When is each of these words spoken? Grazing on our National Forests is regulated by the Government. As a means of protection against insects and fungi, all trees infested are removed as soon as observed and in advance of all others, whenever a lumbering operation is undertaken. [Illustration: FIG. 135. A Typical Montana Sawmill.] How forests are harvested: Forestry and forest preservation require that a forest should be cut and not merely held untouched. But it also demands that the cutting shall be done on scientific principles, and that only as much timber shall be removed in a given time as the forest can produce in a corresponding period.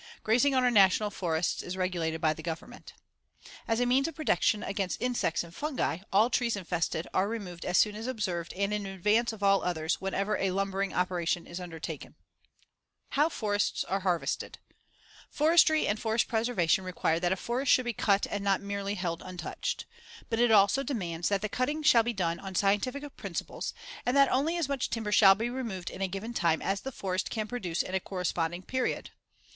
Grazing 0.23 0.55
on 0.55 0.63
our 0.63 0.71
National 0.71 1.11
Forests 1.11 1.61
is 1.61 1.77
regulated 1.77 2.19
by 2.19 2.33
the 2.33 2.41
Government. 2.41 2.93
As 3.67 3.79
a 3.79 3.85
means 3.85 4.07
of 4.07 4.15
protection 4.15 4.63
against 4.63 4.99
insects 4.99 5.43
and 5.43 5.53
fungi, 5.53 5.99
all 6.11 6.31
trees 6.31 6.55
infested 6.55 7.05
are 7.13 7.27
removed 7.27 7.65
as 7.65 7.77
soon 7.77 7.95
as 7.95 8.07
observed 8.07 8.51
and 8.53 8.73
in 8.73 8.87
advance 8.87 9.31
of 9.31 9.43
all 9.43 9.63
others, 9.63 10.01
whenever 10.01 10.37
a 10.37 10.49
lumbering 10.49 10.91
operation 10.91 11.45
is 11.45 11.59
undertaken. 11.59 12.15
[Illustration: 13.15 13.21
FIG. 13.21 13.21
135. 13.21 13.21
A 13.21 13.21
Typical 13.21 13.21
Montana 13.21 13.27
Sawmill.] 13.27 13.27
How 13.29 13.29
forests 13.29 13.83
are 13.83 13.99
harvested: 13.99 14.57
Forestry 15.29 15.87
and 15.87 15.99
forest 16.01 16.27
preservation 16.27 16.83
require 16.83 17.19
that 17.19 17.31
a 17.31 17.35
forest 17.35 17.71
should 17.71 17.85
be 17.85 17.93
cut 17.93 18.25
and 18.31 18.43
not 18.43 18.59
merely 18.61 18.95
held 18.95 19.21
untouched. 19.23 19.85
But 20.31 20.39
it 20.39 20.49
also 20.49 20.81
demands 20.81 21.29
that 21.29 21.43
the 21.43 21.47
cutting 21.47 21.83
shall 21.83 22.01
be 22.01 22.11
done 22.13 22.39
on 22.39 22.55
scientific 22.55 23.15
principles, 23.17 23.75
and 24.03 24.17
that 24.17 24.31
only 24.31 24.57
as 24.57 24.67
much 24.67 24.89
timber 24.89 25.11
shall 25.11 25.35
be 25.35 25.51
removed 25.51 25.91
in 25.91 26.01
a 26.01 26.07
given 26.07 26.33
time 26.33 26.59
as 26.63 26.81
the 26.81 26.91
forest 26.91 27.29
can 27.29 27.45
produce 27.47 27.83
in 27.83 27.93
a 27.93 27.99
corresponding 27.99 28.63
period. 28.63 29.11